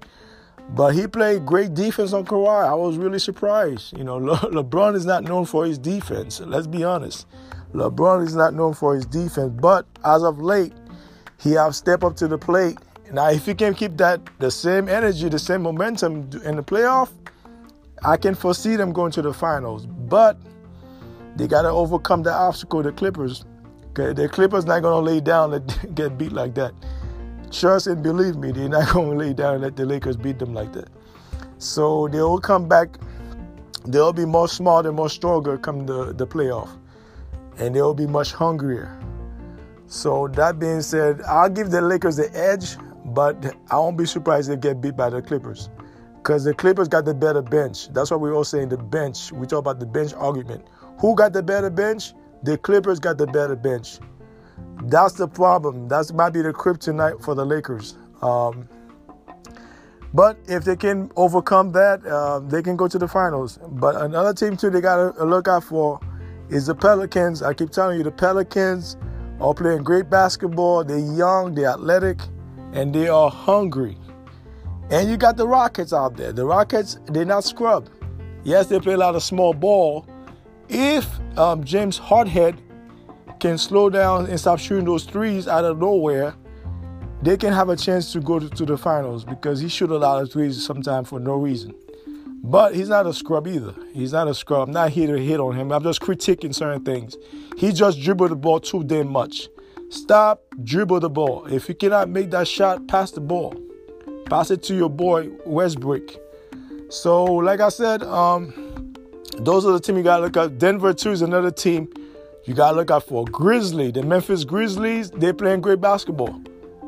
But 0.71 0.95
he 0.95 1.07
played 1.07 1.47
great 1.47 1.73
defense 1.73 2.13
on 2.13 2.27
Kawhi. 2.27 2.69
I 2.69 2.75
was 2.75 2.99
really 2.99 3.19
surprised. 3.19 3.97
You 3.97 4.05
know, 4.05 4.17
Le- 4.19 4.37
LeBron 4.37 4.95
is 4.95 5.07
not 5.07 5.25
known 5.25 5.47
for 5.47 5.65
his 5.65 5.79
defense. 5.79 6.41
Let's 6.41 6.67
be 6.67 6.85
honest. 6.85 7.27
LeBron 7.73 8.27
is 8.27 8.35
not 8.35 8.55
known 8.55 8.75
for 8.75 8.95
his 8.95 9.07
defense, 9.07 9.53
but 9.61 9.87
as 10.05 10.23
of 10.23 10.39
late, 10.39 10.73
he 11.41 11.53
have 11.53 11.75
stepped 11.75 12.03
up 12.03 12.17
to 12.17 12.29
the 12.29 12.39
plate. 12.39 12.77
Now, 13.13 13.31
if 13.31 13.47
he 13.47 13.55
can 13.55 13.75
keep 13.75 13.97
that 13.99 14.21
the 14.39 14.51
same 14.51 14.89
energy, 14.89 15.29
the 15.29 15.39
same 15.39 15.63
momentum 15.63 16.29
in 16.45 16.57
the 16.57 16.63
playoff, 16.63 17.11
I 18.05 18.17
can 18.17 18.35
foresee 18.35 18.77
them 18.77 18.93
going 18.93 19.13
to 19.13 19.23
the 19.23 19.33
finals. 19.33 19.87
But 19.87 20.39
they 21.37 21.47
got 21.47 21.63
to 21.63 21.71
overcome 21.71 22.23
the 22.23 22.33
obstacle, 22.33 22.83
the 22.83 22.93
Clippers. 22.93 23.45
The 23.95 24.29
Clippers 24.31 24.65
not 24.65 24.83
gonna 24.83 25.05
lay 25.05 25.21
down 25.21 25.55
and 25.55 25.79
get 25.95 26.17
beat 26.17 26.31
like 26.31 26.55
that. 26.55 26.73
Trust 27.51 27.89
and 27.89 28.01
believe 28.03 28.37
me, 28.37 28.53
they're 28.53 28.69
not 28.69 28.89
gonna 28.93 29.17
lay 29.17 29.33
down 29.33 29.55
and 29.55 29.63
let 29.65 29.75
the 29.75 29.85
Lakers 29.85 30.17
beat 30.17 30.39
them 30.39 30.55
like 30.55 30.73
that. 30.73 30.89
So 31.59 32.07
they'll 32.07 32.39
come 32.39 32.69
back. 32.69 32.97
They'll 33.87 34.13
be 34.13 34.25
more 34.25 34.47
smart 34.47 34.87
and 34.87 34.95
more 34.95 35.09
stronger 35.09 35.59
come 35.59 35.85
the, 35.87 36.13
the 36.13 36.27
playoff 36.27 36.69
and 37.59 37.75
they'll 37.75 37.95
be 37.95 38.07
much 38.07 38.33
hungrier. 38.33 38.99
So 39.87 40.29
that 40.29 40.59
being 40.59 40.83
said, 40.83 41.23
I'll 41.23 41.49
give 41.49 41.71
the 41.71 41.81
Lakers 41.81 42.17
the 42.17 42.31
edge, 42.37 42.77
but 43.07 43.57
I 43.71 43.77
won't 43.77 43.97
be 43.97 44.07
surprised 44.07 44.51
if 44.51 44.61
they 44.61 44.69
get 44.69 44.81
beat 44.81 44.97
by 44.97 45.11
the 45.11 45.23
Clippers. 45.23 45.71
Because 46.29 46.45
the 46.45 46.53
Clippers 46.53 46.89
got 46.89 47.07
the 47.07 47.15
better 47.15 47.41
bench. 47.41 47.89
That's 47.95 48.11
what 48.11 48.21
we're 48.21 48.35
all 48.35 48.45
saying, 48.45 48.69
the 48.69 48.77
bench. 48.77 49.33
We 49.33 49.47
talk 49.47 49.61
about 49.61 49.81
the 49.81 49.87
bench 49.87 50.13
argument. 50.13 50.69
Who 51.01 51.15
got 51.15 51.33
the 51.33 51.43
better 51.43 51.71
bench? 51.71 52.13
The 52.43 52.59
Clippers 52.59 53.01
got 53.01 53.17
the 53.17 53.27
better 53.27 53.57
bench. 53.57 53.99
That's 54.83 55.15
the 55.15 55.27
problem. 55.27 55.89
That 55.89 56.13
might 56.13 56.35
be 56.35 56.43
the 56.43 56.53
kryptonite 56.53 57.25
for 57.25 57.35
the 57.35 57.47
Lakers. 57.47 57.97
Um, 58.21 58.69
but 60.13 60.37
if 60.47 60.65
they 60.65 60.77
can 60.77 61.11
overcome 61.17 61.73
that, 61.73 62.05
uh, 62.05 62.41
they 62.41 62.61
can 62.61 62.77
go 62.77 62.89
to 62.89 62.99
the 62.99 63.09
finals. 63.09 63.59
But 63.67 63.97
another 63.97 64.35
team 64.35 64.55
too, 64.55 64.69
they 64.69 64.83
got 64.83 65.17
to 65.17 65.25
look 65.25 65.49
out 65.49 65.65
for 65.65 65.99
is 66.51 66.67
the 66.67 66.75
Pelicans. 66.75 67.43
I 67.43 67.55
keep 67.55 67.71
telling 67.71 67.97
you, 67.97 68.05
the 68.05 68.11
Pelicans 68.11 68.99
are 69.41 69.55
playing 69.55 69.83
great 69.83 70.11
basketball. 70.11 70.85
They're 70.85 70.99
young, 70.99 71.55
they're 71.55 71.71
athletic, 71.71 72.21
and 72.75 72.95
they 72.95 73.09
are 73.09 73.31
hungry. 73.31 73.97
And 74.91 75.11
you 75.11 75.17
got 75.17 75.37
the 75.37 75.47
Rockets 75.47 75.93
out 75.93 76.17
there. 76.17 76.33
The 76.33 76.47
Rockets, 76.47 76.99
they're 77.07 77.25
not 77.25 77.45
scrub. 77.45 77.91
Yes, 78.43 78.67
they 78.67 78.81
play 78.81 78.95
a 78.95 78.99
lot 78.99 79.15
of 79.15 79.23
small 79.23 79.53
ball. 79.53 80.07
If 80.69 81.07
um, 81.39 81.63
James 81.65 81.99
Hardenhead 81.99 82.59
can 83.41 83.59
slow 83.59 83.91
down 83.91 84.27
and 84.27 84.41
stop 84.41 84.59
shooting 84.59 84.87
those 84.87 85.05
threes 85.05 85.47
out 85.47 85.65
of 85.65 85.79
nowhere, 85.79 86.35
they 87.23 87.37
can 87.37 87.53
have 87.53 87.69
a 87.69 87.77
chance 87.77 88.13
to 88.13 88.21
go 88.21 88.39
to, 88.39 88.49
to 88.49 88.65
the 88.65 88.79
finals 88.79 89.25
because 89.25 89.61
he 89.61 89.69
shoot 89.69 89.91
a 89.91 89.99
lot 89.99 90.23
of 90.23 90.33
threes 90.33 90.65
sometimes 90.65 91.09
for 91.09 91.21
no 91.21 91.35
reason. 91.35 91.75
But 92.43 92.75
he's 92.75 92.89
not 92.89 93.07
a 93.07 93.13
scrub 93.13 93.47
either. 93.47 93.75
He's 93.93 94.13
not 94.13 94.29
a 94.29 94.35
scrub. 94.35 94.69
I'm 94.69 94.73
not 94.73 94.91
here 94.91 95.15
to 95.15 95.23
hit 95.23 95.41
on 95.41 95.55
him. 95.55 95.73
I'm 95.73 95.83
just 95.83 96.01
critiquing 96.01 96.55
certain 96.55 96.85
things. 96.85 97.17
He 97.57 97.73
just 97.73 98.01
dribbled 98.01 98.31
the 98.31 98.37
ball 98.37 98.61
too 98.61 98.85
damn 98.85 99.11
much. 99.11 99.49
Stop, 99.91 100.43
dribble 100.63 101.01
the 101.01 101.11
ball. 101.11 101.47
If 101.47 101.69
you 101.69 101.75
cannot 101.75 102.09
make 102.09 102.31
that 102.31 102.47
shot, 102.47 102.87
pass 102.87 103.11
the 103.11 103.21
ball. 103.21 103.55
Pass 104.29 104.51
it 104.51 104.63
to 104.65 104.75
your 104.75 104.91
boy 104.91 105.31
Westbrook. 105.47 106.11
So, 106.91 107.25
like 107.25 107.61
I 107.61 107.69
said, 107.71 108.03
um, 108.03 108.95
those 109.39 109.65
are 109.65 109.73
the 109.73 109.81
team 109.81 109.97
you 109.97 110.03
gotta 110.03 110.25
look 110.25 110.37
at. 110.37 110.59
Denver 110.59 110.93
too 110.93 111.13
is 111.13 111.23
another 111.23 111.51
team 111.51 111.89
you 112.45 112.55
gotta 112.55 112.77
look 112.77 112.91
out 112.91 113.05
for. 113.05 113.25
Grizzly, 113.27 113.91
the 113.91 114.03
Memphis 114.03 114.45
Grizzlies, 114.45 115.11
they're 115.11 115.35
playing 115.35 115.61
great 115.61 115.81
basketball. 115.81 116.41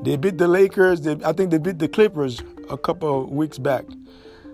They 0.03 0.17
beat 0.17 0.39
the 0.39 0.49
Lakers. 0.49 1.01
They, 1.01 1.17
I 1.25 1.33
think 1.33 1.51
they 1.51 1.59
beat 1.59 1.79
the 1.79 1.89
Clippers 1.89 2.43
a 2.71 2.77
couple 2.77 3.25
of 3.25 3.31
weeks 3.31 3.59
back. 3.59 3.85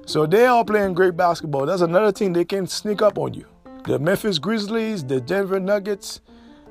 So 0.06 0.26
they 0.26 0.46
are 0.46 0.64
playing 0.64 0.94
great 0.94 1.16
basketball. 1.16 1.66
That's 1.66 1.82
another 1.82 2.12
team 2.12 2.32
they 2.32 2.44
can 2.44 2.66
sneak 2.66 3.02
up 3.02 3.18
on 3.18 3.34
you. 3.34 3.46
The 3.84 3.98
Memphis 3.98 4.38
Grizzlies, 4.38 5.04
the 5.04 5.20
Denver 5.20 5.60
Nuggets, 5.60 6.20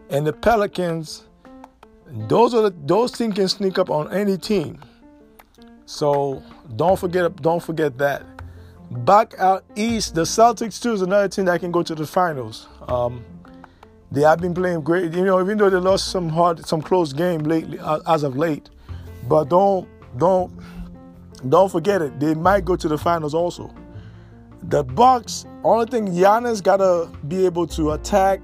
and 0.09 0.25
the 0.25 0.33
Pelicans. 0.33 1.25
Those 2.07 2.53
are 2.53 2.69
the, 2.69 2.75
those 2.85 3.11
teams 3.11 3.35
can 3.35 3.47
sneak 3.47 3.79
up 3.79 3.89
on 3.89 4.13
any 4.13 4.37
team. 4.37 4.79
So 5.85 6.41
don't 6.75 6.99
forget 6.99 7.35
don't 7.41 7.61
forget 7.61 7.97
that. 7.97 8.23
Back 8.91 9.33
out 9.39 9.63
east, 9.75 10.15
the 10.15 10.21
Celtics 10.21 10.81
too 10.81 10.93
is 10.93 11.01
another 11.01 11.27
team 11.27 11.45
that 11.45 11.59
can 11.59 11.71
go 11.71 11.83
to 11.83 11.95
the 11.95 12.05
finals. 12.05 12.67
Um, 12.87 13.23
they 14.11 14.21
have 14.21 14.39
been 14.39 14.53
playing 14.53 14.81
great, 14.81 15.13
you 15.13 15.25
know, 15.25 15.41
even 15.41 15.57
though 15.57 15.69
they 15.69 15.77
lost 15.77 16.09
some 16.09 16.29
hard, 16.29 16.65
some 16.65 16.81
close 16.81 17.11
game 17.11 17.41
lately, 17.41 17.79
uh, 17.79 17.99
as 18.07 18.23
of 18.23 18.37
late. 18.37 18.69
But 19.27 19.49
don't 19.49 19.87
don't 20.17 20.51
don't 21.49 21.71
forget 21.71 22.01
it. 22.01 22.19
They 22.19 22.33
might 22.33 22.65
go 22.65 22.75
to 22.75 22.87
the 22.87 22.97
finals 22.97 23.33
also. 23.33 23.73
The 24.63 24.83
Bucks, 24.83 25.45
only 25.63 25.85
thing 25.85 26.07
Giannis 26.07 26.63
gotta 26.63 27.11
be 27.27 27.45
able 27.45 27.67
to 27.67 27.91
attack 27.91 28.41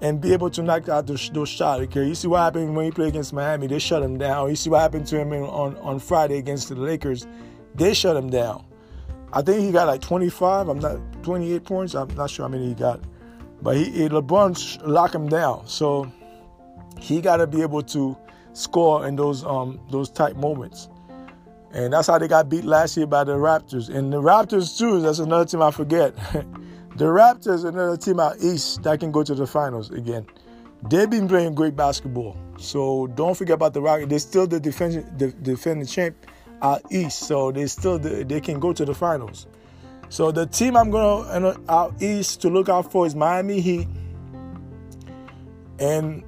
and 0.00 0.20
be 0.20 0.32
able 0.32 0.50
to 0.50 0.62
knock 0.62 0.88
out 0.88 1.06
those, 1.06 1.30
those 1.30 1.48
shots. 1.48 1.82
Okay, 1.82 2.06
you 2.06 2.14
see 2.14 2.28
what 2.28 2.40
happened 2.40 2.74
when 2.74 2.86
he 2.86 2.90
played 2.90 3.08
against 3.08 3.32
Miami? 3.32 3.66
They 3.66 3.78
shut 3.78 4.02
him 4.02 4.18
down. 4.18 4.50
You 4.50 4.56
see 4.56 4.70
what 4.70 4.80
happened 4.80 5.06
to 5.08 5.18
him 5.18 5.32
on 5.32 5.76
on 5.78 5.98
Friday 5.98 6.38
against 6.38 6.68
the 6.68 6.76
Lakers? 6.76 7.26
They 7.74 7.94
shut 7.94 8.16
him 8.16 8.30
down. 8.30 8.64
I 9.32 9.42
think 9.42 9.60
he 9.64 9.72
got 9.72 9.86
like 9.86 10.00
25. 10.00 10.68
I'm 10.68 10.78
not 10.78 10.98
28 11.22 11.64
points. 11.64 11.94
I'm 11.94 12.14
not 12.14 12.30
sure 12.30 12.44
how 12.44 12.48
many 12.48 12.68
he 12.68 12.74
got, 12.74 13.00
but 13.62 13.76
he, 13.76 13.84
he 13.84 14.08
LeBron 14.08 14.86
locked 14.86 15.14
him 15.14 15.28
down. 15.28 15.66
So 15.66 16.10
he 17.00 17.20
got 17.20 17.38
to 17.38 17.46
be 17.46 17.62
able 17.62 17.82
to 17.82 18.16
score 18.52 19.06
in 19.06 19.16
those 19.16 19.44
um 19.44 19.80
those 19.90 20.10
tight 20.10 20.36
moments. 20.36 20.88
And 21.74 21.92
that's 21.92 22.06
how 22.06 22.18
they 22.18 22.28
got 22.28 22.48
beat 22.48 22.64
last 22.64 22.96
year 22.96 23.06
by 23.06 23.24
the 23.24 23.34
Raptors. 23.34 23.92
And 23.92 24.12
the 24.12 24.22
Raptors, 24.22 24.78
too, 24.78 25.00
that's 25.00 25.18
another 25.18 25.44
team 25.44 25.60
I 25.60 25.72
forget. 25.72 26.14
the 26.96 27.06
Raptors, 27.06 27.64
another 27.64 27.96
team 27.96 28.20
out 28.20 28.36
east 28.40 28.82
that 28.82 29.00
can 29.00 29.10
go 29.10 29.22
to 29.22 29.34
the 29.34 29.46
finals 29.46 29.90
again. 29.90 30.26
They've 30.88 31.08
been 31.08 31.28
playing 31.28 31.54
great 31.54 31.74
basketball. 31.74 32.36
So 32.58 33.08
don't 33.08 33.34
forget 33.34 33.54
about 33.54 33.74
the 33.74 33.80
Rockets. 33.80 34.10
They're 34.10 34.18
still 34.18 34.46
the 34.46 34.60
defending, 34.60 35.04
the 35.16 35.32
defending 35.32 35.86
champ 35.86 36.16
out 36.62 36.82
east. 36.90 37.20
So 37.20 37.50
they 37.50 37.66
still 37.66 37.98
the, 37.98 38.24
they 38.24 38.40
can 38.40 38.60
go 38.60 38.72
to 38.72 38.84
the 38.84 38.94
finals. 38.94 39.46
So 40.08 40.30
the 40.30 40.46
team 40.46 40.76
I'm 40.76 40.90
going 40.90 41.42
to 41.42 41.60
out 41.68 42.00
east 42.00 42.42
to 42.42 42.50
look 42.50 42.68
out 42.68 42.92
for 42.92 43.06
is 43.06 43.14
Miami 43.14 43.60
Heat 43.60 43.88
and 45.80 46.22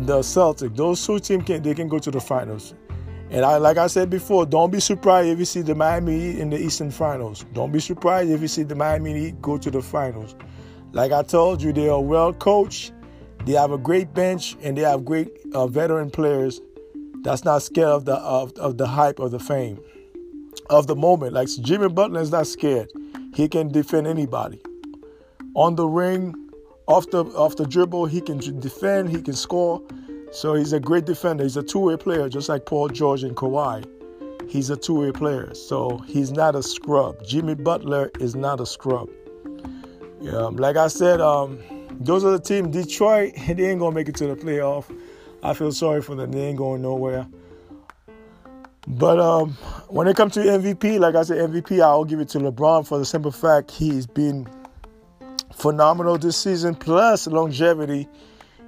the 0.00 0.20
Celtics. 0.20 0.76
Those 0.76 1.04
two 1.04 1.18
teams 1.18 1.44
can 1.44 1.62
they 1.62 1.74
can 1.74 1.88
go 1.88 1.98
to 1.98 2.10
the 2.10 2.20
finals. 2.20 2.74
And 3.30 3.44
I, 3.44 3.56
like 3.56 3.76
I 3.76 3.88
said 3.88 4.08
before, 4.08 4.46
don't 4.46 4.70
be 4.70 4.80
surprised 4.80 5.28
if 5.28 5.38
you 5.38 5.44
see 5.44 5.62
the 5.62 5.74
Miami 5.74 6.18
Heat 6.18 6.38
in 6.38 6.50
the 6.50 6.58
Eastern 6.58 6.90
Finals. 6.90 7.44
Don't 7.52 7.72
be 7.72 7.80
surprised 7.80 8.30
if 8.30 8.40
you 8.40 8.48
see 8.48 8.62
the 8.62 8.76
Miami 8.76 9.12
Heat 9.18 9.42
go 9.42 9.58
to 9.58 9.70
the 9.70 9.82
finals. 9.82 10.36
Like 10.92 11.12
I 11.12 11.22
told 11.22 11.60
you, 11.60 11.72
they 11.72 11.88
are 11.88 12.00
well 12.00 12.32
coached. 12.32 12.92
They 13.44 13.52
have 13.52 13.72
a 13.72 13.78
great 13.78 14.14
bench 14.14 14.56
and 14.62 14.78
they 14.78 14.82
have 14.82 15.04
great 15.04 15.30
uh, 15.52 15.66
veteran 15.66 16.10
players 16.10 16.60
that's 17.22 17.44
not 17.44 17.62
scared 17.62 17.88
of 17.88 18.04
the 18.04 18.14
of, 18.14 18.52
of 18.54 18.78
the 18.78 18.86
hype 18.86 19.18
of 19.18 19.32
the 19.32 19.40
fame 19.40 19.80
of 20.70 20.86
the 20.86 20.96
moment. 20.96 21.32
Like 21.32 21.48
Jimmy 21.48 21.88
Butler 21.88 22.20
is 22.20 22.30
not 22.30 22.46
scared. 22.46 22.90
He 23.34 23.48
can 23.48 23.68
defend 23.68 24.06
anybody. 24.06 24.60
On 25.54 25.74
the 25.74 25.86
ring, 25.86 26.34
off 26.86 27.10
the 27.10 27.24
off 27.24 27.56
the 27.56 27.66
dribble, 27.66 28.06
he 28.06 28.20
can 28.20 28.38
defend. 28.60 29.10
He 29.10 29.20
can 29.20 29.34
score. 29.34 29.82
So 30.36 30.52
he's 30.52 30.74
a 30.74 30.80
great 30.80 31.06
defender. 31.06 31.44
He's 31.44 31.56
a 31.56 31.62
two-way 31.62 31.96
player, 31.96 32.28
just 32.28 32.50
like 32.50 32.66
Paul 32.66 32.88
George 32.90 33.22
and 33.22 33.34
Kawhi. 33.34 33.86
He's 34.46 34.68
a 34.68 34.76
two-way 34.76 35.10
player. 35.10 35.54
So 35.54 35.96
he's 36.06 36.30
not 36.30 36.54
a 36.54 36.62
scrub. 36.62 37.24
Jimmy 37.26 37.54
Butler 37.54 38.10
is 38.20 38.34
not 38.36 38.60
a 38.60 38.66
scrub. 38.66 39.08
Yeah, 40.20 40.50
like 40.52 40.76
I 40.76 40.88
said, 40.88 41.22
um, 41.22 41.58
those 41.90 42.22
are 42.22 42.32
the 42.32 42.38
team. 42.38 42.70
Detroit, 42.70 43.32
they 43.46 43.64
ain't 43.64 43.80
gonna 43.80 43.94
make 43.94 44.10
it 44.10 44.14
to 44.16 44.26
the 44.26 44.36
playoff. 44.36 44.94
I 45.42 45.54
feel 45.54 45.72
sorry 45.72 46.02
for 46.02 46.14
them. 46.14 46.32
They 46.32 46.48
ain't 46.48 46.58
going 46.58 46.82
nowhere. 46.82 47.26
But 48.86 49.18
um, 49.18 49.52
when 49.88 50.06
it 50.06 50.16
comes 50.16 50.34
to 50.34 50.40
MVP, 50.40 51.00
like 51.00 51.14
I 51.14 51.22
said, 51.22 51.38
MVP, 51.50 51.80
I'll 51.80 52.04
give 52.04 52.20
it 52.20 52.28
to 52.30 52.40
LeBron 52.40 52.86
for 52.86 52.98
the 52.98 53.06
simple 53.06 53.32
fact 53.32 53.70
he's 53.70 54.06
been 54.06 54.46
phenomenal 55.54 56.18
this 56.18 56.36
season, 56.36 56.74
plus 56.74 57.26
longevity 57.26 58.06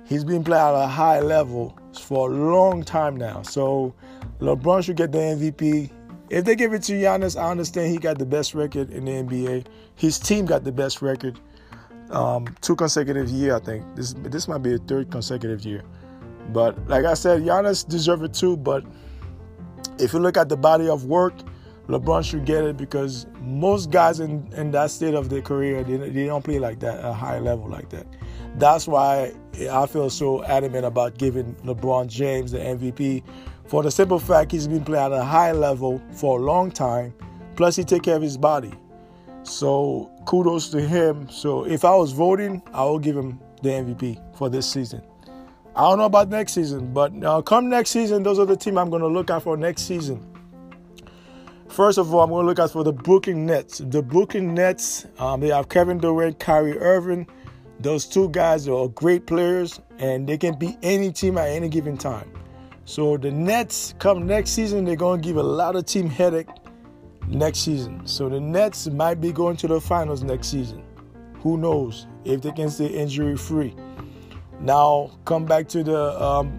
he's 0.09 0.25
been 0.25 0.43
playing 0.43 0.75
at 0.75 0.75
a 0.75 0.87
high 0.87 1.21
level 1.21 1.79
for 2.01 2.31
a 2.31 2.35
long 2.35 2.83
time 2.83 3.17
now. 3.17 3.43
So 3.43 3.95
LeBron 4.41 4.83
should 4.85 4.97
get 4.97 5.13
the 5.13 5.19
MVP. 5.19 5.91
If 6.31 6.45
they 6.45 6.57
give 6.57 6.73
it 6.73 6.83
to 6.85 6.93
Giannis, 6.93 7.41
I 7.41 7.51
understand 7.51 7.93
he 7.93 7.99
got 7.99 8.19
the 8.19 8.27
best 8.27 8.55
record 8.55 8.91
in 8.91 9.05
the 9.05 9.13
NBA. 9.13 9.67
His 9.95 10.19
team 10.19 10.47
got 10.47 10.65
the 10.65 10.73
best 10.73 11.03
record. 11.03 11.39
Um, 12.11 12.47
two 12.63 12.75
consecutive 12.75 13.29
year, 13.29 13.57
I 13.57 13.61
think. 13.61 13.85
This 13.95 14.15
this 14.15 14.49
might 14.49 14.63
be 14.63 14.75
a 14.75 14.79
third 14.79 15.11
consecutive 15.11 15.65
year. 15.65 15.83
But 16.53 16.89
like 16.89 17.05
I 17.05 17.15
said, 17.15 17.43
Giannis 17.43 17.87
deserves 17.87 18.23
it 18.23 18.35
too. 18.35 18.57
But 18.57 18.85
if 19.99 20.13
you 20.13 20.19
look 20.19 20.37
at 20.37 20.49
the 20.49 20.57
body 20.57 20.89
of 20.89 21.05
work, 21.05 21.35
LeBron 21.89 22.25
should 22.25 22.45
get 22.45 22.65
it 22.65 22.77
because 22.77 23.27
most 23.41 23.91
guys 23.91 24.21
in, 24.21 24.51
in 24.55 24.71
that 24.71 24.91
state 24.91 25.15
of 25.15 25.29
their 25.29 25.43
career, 25.43 25.83
they, 25.83 25.97
they 25.97 26.27
don't 26.27 26.45
play 26.45 26.59
like 26.59 26.81
that, 26.81 27.05
a 27.05 27.13
high 27.13 27.39
level 27.39 27.69
like 27.69 27.89
that. 27.91 28.07
That's 28.57 28.89
why 28.89 29.33
I 29.71 29.87
feel 29.87 30.11
so 30.11 30.45
adamant 30.45 30.85
about 30.85 31.19
giving 31.19 31.55
LeBron 31.57 32.09
James 32.09 32.53
the 32.53 32.59
MVP 32.59 33.23
for 33.67 33.83
the 33.83 33.91
simple 33.91 34.19
fact 34.19 34.53
he's 34.53 34.67
been 34.67 34.85
playing 34.85 35.13
at 35.13 35.13
a 35.13 35.25
high 35.25 35.53
level 35.53 36.03
for 36.13 36.39
a 36.39 36.43
long 36.43 36.71
time. 36.71 37.15
Plus, 37.57 37.77
he 37.77 37.85
take 37.85 38.03
care 38.03 38.17
of 38.17 38.23
his 38.23 38.37
body. 38.37 38.73
So 39.43 40.11
kudos 40.27 40.71
to 40.71 40.81
him. 40.81 41.29
So 41.31 41.65
if 41.65 41.85
I 41.85 41.95
was 41.95 42.13
voting, 42.13 42.63
I 42.73 42.85
would 42.85 43.03
give 43.03 43.17
him 43.17 43.41
the 43.63 43.71
MVP 43.71 44.37
for 44.37 44.49
this 44.49 44.71
season. 44.71 45.03
I 45.75 45.83
don't 45.83 45.99
know 45.99 46.05
about 46.05 46.29
next 46.29 46.55
season, 46.55 46.93
but 46.93 47.13
uh, 47.23 47.41
come 47.43 47.69
next 47.69 47.91
season, 47.91 48.23
those 48.23 48.39
are 48.39 48.47
the 48.47 48.57
team 48.57 48.77
I'm 48.79 48.91
going 48.91 49.03
to 49.03 49.09
look 49.09 49.31
out 49.31 49.45
for 49.45 49.57
next 49.57 49.83
season. 49.83 50.25
First 51.69 51.99
of 51.99 52.13
all, 52.13 52.23
I'm 52.23 52.31
going 52.31 52.43
to 52.45 52.49
look 52.49 52.59
out 52.59 52.73
for 52.73 52.83
the 52.83 52.93
Brooklyn 52.93 53.47
Nets. 53.47 53.79
The 53.79 54.03
Brooklyn 54.03 54.55
Nets, 54.55 55.07
um, 55.19 55.41
they 55.41 55.49
have 55.49 55.69
Kevin 55.69 55.99
Durant, 55.99 56.41
Kyrie 56.41 56.79
Irving, 56.79 57.29
those 57.81 58.07
two 58.07 58.29
guys 58.31 58.69
are 58.69 58.89
great 58.89 59.27
players 59.27 59.81
and 59.99 60.29
they 60.29 60.37
can 60.37 60.59
beat 60.59 60.77
any 60.83 61.13
team 61.13 61.39
at 61.39 61.49
any 61.49 61.69
given 61.69 61.97
time. 61.97 62.31
So 62.85 63.17
the 63.17 63.31
Nets 63.31 63.95
come 63.99 64.27
next 64.27 64.51
season, 64.51 64.85
they're 64.85 64.97
going 64.97 65.21
to 65.21 65.29
give 65.29 65.37
a 65.37 65.43
lot 65.43 65.77
of 65.77 65.85
team 65.87 66.09
headache 66.09 66.49
next 67.29 67.61
season. 67.61 68.07
So 68.07 68.29
the 68.29 68.41
Nets 68.41 68.87
might 68.89 69.21
be 69.21 69.33
going 69.33 69.57
to 69.59 69.69
the 69.69 69.81
finals 69.81 70.23
next 70.23 70.49
season. 70.49 70.83
Who 71.43 71.57
knows 71.57 72.07
if 72.25 72.41
they 72.43 72.51
can 72.51 72.71
stay 72.71 72.87
injury 72.87 73.37
free. 73.37 73.75
Now 74.61 75.11
come 75.25 75.45
back 75.45 75.69
to 75.69 75.85
the 75.85 76.21
um, 76.21 76.59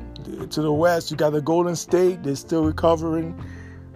to 0.49 0.61
the 0.61 0.71
West. 0.71 1.11
You 1.11 1.17
got 1.17 1.31
the 1.31 1.41
Golden 1.41 1.75
State. 1.75 2.23
They're 2.23 2.35
still 2.35 2.63
recovering. 2.63 3.37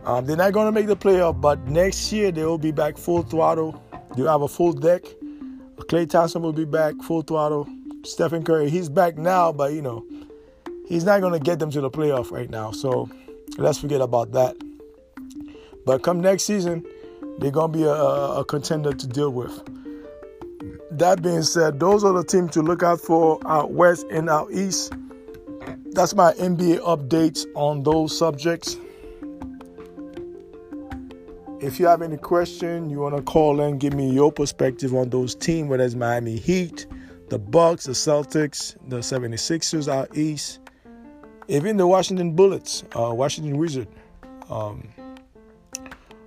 Um, 0.04 0.26
they're 0.26 0.36
not 0.36 0.52
going 0.52 0.66
to 0.66 0.74
make 0.74 0.88
the 0.88 0.98
playoff, 0.98 1.40
but 1.40 1.66
next 1.68 2.12
year 2.12 2.32
they 2.32 2.44
will 2.44 2.58
be 2.58 2.72
back 2.72 2.98
full 2.98 3.22
throttle. 3.22 3.82
You 4.18 4.26
have 4.26 4.42
a 4.42 4.48
full 4.48 4.74
deck. 4.74 5.04
Klay 5.78 6.10
Thompson 6.10 6.42
will 6.42 6.54
be 6.54 6.66
back 6.66 6.96
full 7.04 7.22
throttle. 7.22 7.68
Stephen 8.04 8.44
Curry, 8.44 8.70
he's 8.70 8.90
back 8.90 9.18
now, 9.18 9.52
but 9.52 9.74
you 9.74 9.82
know, 9.82 10.06
he's 10.88 11.04
not 11.04 11.22
going 11.22 11.34
to 11.34 11.40
get 11.40 11.60
them 11.60 11.72
to 11.72 11.82
the 11.82 11.90
playoff 11.90 12.32
right 12.32 12.50
now. 12.50 12.72
So 12.72 13.10
let's 13.58 13.80
forget 13.80 14.02
about 14.02 14.32
that. 14.34 14.56
But 15.86 16.04
come 16.04 16.22
next 16.22 16.44
season, 16.44 16.86
they're 17.40 17.52
going 17.52 17.72
to 17.72 17.78
be 17.78 17.84
a, 17.84 17.92
a 17.94 18.46
contender 18.46 18.94
to 18.94 19.08
deal 19.08 19.32
with. 19.32 19.62
That 20.92 21.22
being 21.22 21.42
said, 21.42 21.80
those 21.80 22.04
are 22.04 22.14
the 22.14 22.24
teams 22.24 22.52
to 22.52 22.62
look 22.62 22.84
out 22.84 23.02
for 23.02 23.40
out 23.48 23.72
west 23.72 24.06
and 24.12 24.30
out 24.30 24.52
east. 24.52 24.94
That's 25.92 26.14
my 26.14 26.34
NBA 26.34 26.80
updates 26.80 27.46
on 27.56 27.84
those 27.84 28.18
subjects. 28.18 28.78
If 31.64 31.80
you 31.80 31.88
have 31.88 32.02
any 32.02 32.18
question, 32.18 32.90
you 32.90 33.00
want 33.00 33.16
to 33.16 33.22
call 33.22 33.62
in, 33.62 33.78
give 33.78 33.94
me 33.94 34.10
your 34.12 34.32
perspective 34.32 34.94
on 34.94 35.10
those 35.10 35.34
teams, 35.34 35.70
whether 35.70 35.86
it's 35.86 35.96
Miami 35.96 36.36
Heat, 36.36 36.86
the 37.30 37.40
Bucks, 37.40 37.86
the 37.86 37.94
Celtics, 37.94 38.76
the 38.90 38.98
76ers 38.98 39.88
out 39.88 40.16
east, 40.18 40.60
even 41.48 41.78
the 41.78 41.88
Washington 41.88 42.34
Bullets, 42.34 42.84
uh, 43.00 43.14
Washington 43.14 43.58
Wizard, 43.58 43.88
um, 44.50 44.90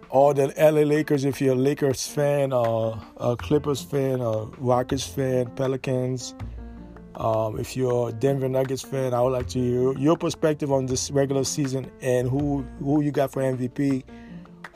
or 0.09 0.33
the 0.33 0.55
LA 0.57 0.81
Lakers 0.81 1.26
if 1.26 1.40
you're 1.43 1.55
a 1.55 1.59
Lakers 1.59 2.07
fan, 2.07 2.52
or 2.55 2.99
a 3.19 3.37
Clippers 3.37 3.83
fan, 3.83 4.23
or 4.23 4.50
Rockets 4.57 5.07
fan, 5.07 5.50
Pelicans. 5.50 6.35
Um, 7.16 7.59
if 7.59 7.76
you're 7.76 8.09
a 8.09 8.12
Denver 8.12 8.49
Nuggets 8.49 8.83
fan, 8.83 9.12
I 9.12 9.21
would 9.21 9.31
like 9.33 9.49
to 9.49 9.59
hear 9.59 9.93
your 9.99 10.16
perspective 10.16 10.73
on 10.73 10.87
this 10.87 11.11
regular 11.11 11.45
season 11.45 11.90
and 12.00 12.28
who 12.28 12.62
who 12.78 13.02
you 13.02 13.11
got 13.11 13.33
for 13.33 13.43
MVP 13.43 14.05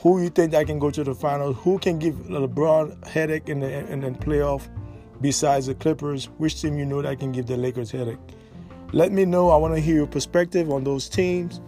who 0.01 0.23
you 0.23 0.31
think 0.31 0.53
that 0.53 0.67
can 0.67 0.79
go 0.79 0.91
to 0.91 1.05
the 1.05 1.15
finals, 1.15 1.57
who 1.61 1.79
can 1.79 1.99
give 1.99 2.15
LeBron 2.15 3.07
headache 3.07 3.49
in 3.49 3.61
the 3.61 3.91
in 3.93 4.01
the 4.01 4.11
playoff 4.11 4.69
besides 5.21 5.67
the 5.67 5.75
Clippers, 5.75 6.27
which 6.39 6.61
team 6.61 6.79
you 6.79 6.87
know 6.87 7.03
that 7.03 7.19
can 7.19 7.33
give 7.33 7.47
the 7.47 7.57
Lakers 7.57 7.91
headache. 7.91 8.19
Let 8.93 9.13
me 9.13 9.25
know. 9.25 9.51
I 9.51 9.57
want 9.57 9.75
to 9.75 9.81
hear 9.81 9.97
your 9.97 10.07
perspective 10.07 10.71
on 10.71 10.85
those 10.85 11.09
teams. 11.09 11.61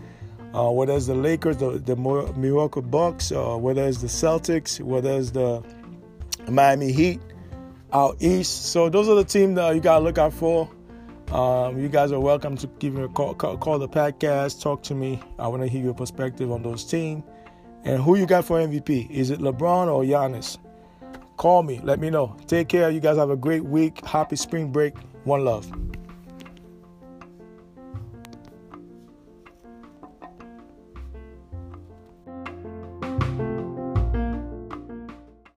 Uh, 0.55 0.71
whether 0.71 0.95
it's 0.95 1.07
the 1.07 1.15
Lakers, 1.15 1.57
the, 1.57 1.79
the 1.79 1.97
Milwaukee 1.97 2.83
Bucks, 2.83 3.33
uh, 3.33 3.57
whether 3.57 3.87
it's 3.87 4.03
the 4.03 4.07
Celtics, 4.07 4.81
whether 4.81 5.11
it's 5.19 5.31
the 5.31 5.63
Miami 6.49 6.93
Heat 6.93 7.21
out 7.93 8.17
east. 8.21 8.67
So 8.67 8.91
those 8.91 9.09
are 9.09 9.15
the 9.15 9.25
teams 9.25 9.57
that 9.57 9.75
you 9.75 9.81
got 9.81 9.99
to 9.99 10.05
look 10.05 10.19
out 10.19 10.33
for. 10.33 10.71
Um, 11.31 11.81
you 11.81 11.89
guys 11.89 12.13
are 12.13 12.21
welcome 12.21 12.59
to 12.59 12.67
give 12.79 12.93
me 12.93 13.05
a 13.05 13.09
call, 13.09 13.35
call, 13.35 13.57
call 13.57 13.79
the 13.79 13.89
podcast, 13.89 14.61
talk 14.61 14.83
to 14.85 14.95
me. 14.95 15.23
I 15.39 15.49
want 15.49 15.63
to 15.63 15.69
hear 15.69 15.83
your 15.83 15.95
perspective 15.95 16.53
on 16.53 16.63
those 16.63 16.85
teams. 16.85 17.25
And 17.85 18.03
who 18.03 18.17
you 18.17 18.27
got 18.27 18.45
for 18.45 18.59
MVP? 18.59 19.11
Is 19.11 19.31
it 19.31 19.41
LeBron 19.41 19.89
or 19.89 20.05
Giannis? 20.05 20.59
Call 21.37 21.63
me. 21.63 21.81
Let 21.83 21.99
me 21.99 22.11
know. 22.11 22.37
Take 22.47 22.69
care. 22.69 22.91
You 22.91 23.01
guys 23.01 23.17
have 23.17 23.31
a 23.31 23.37
great 23.37 23.65
week. 23.65 24.05
Happy 24.05 24.37
spring 24.37 24.71
break. 24.71 24.97
One 25.25 25.45
love. 25.45 25.71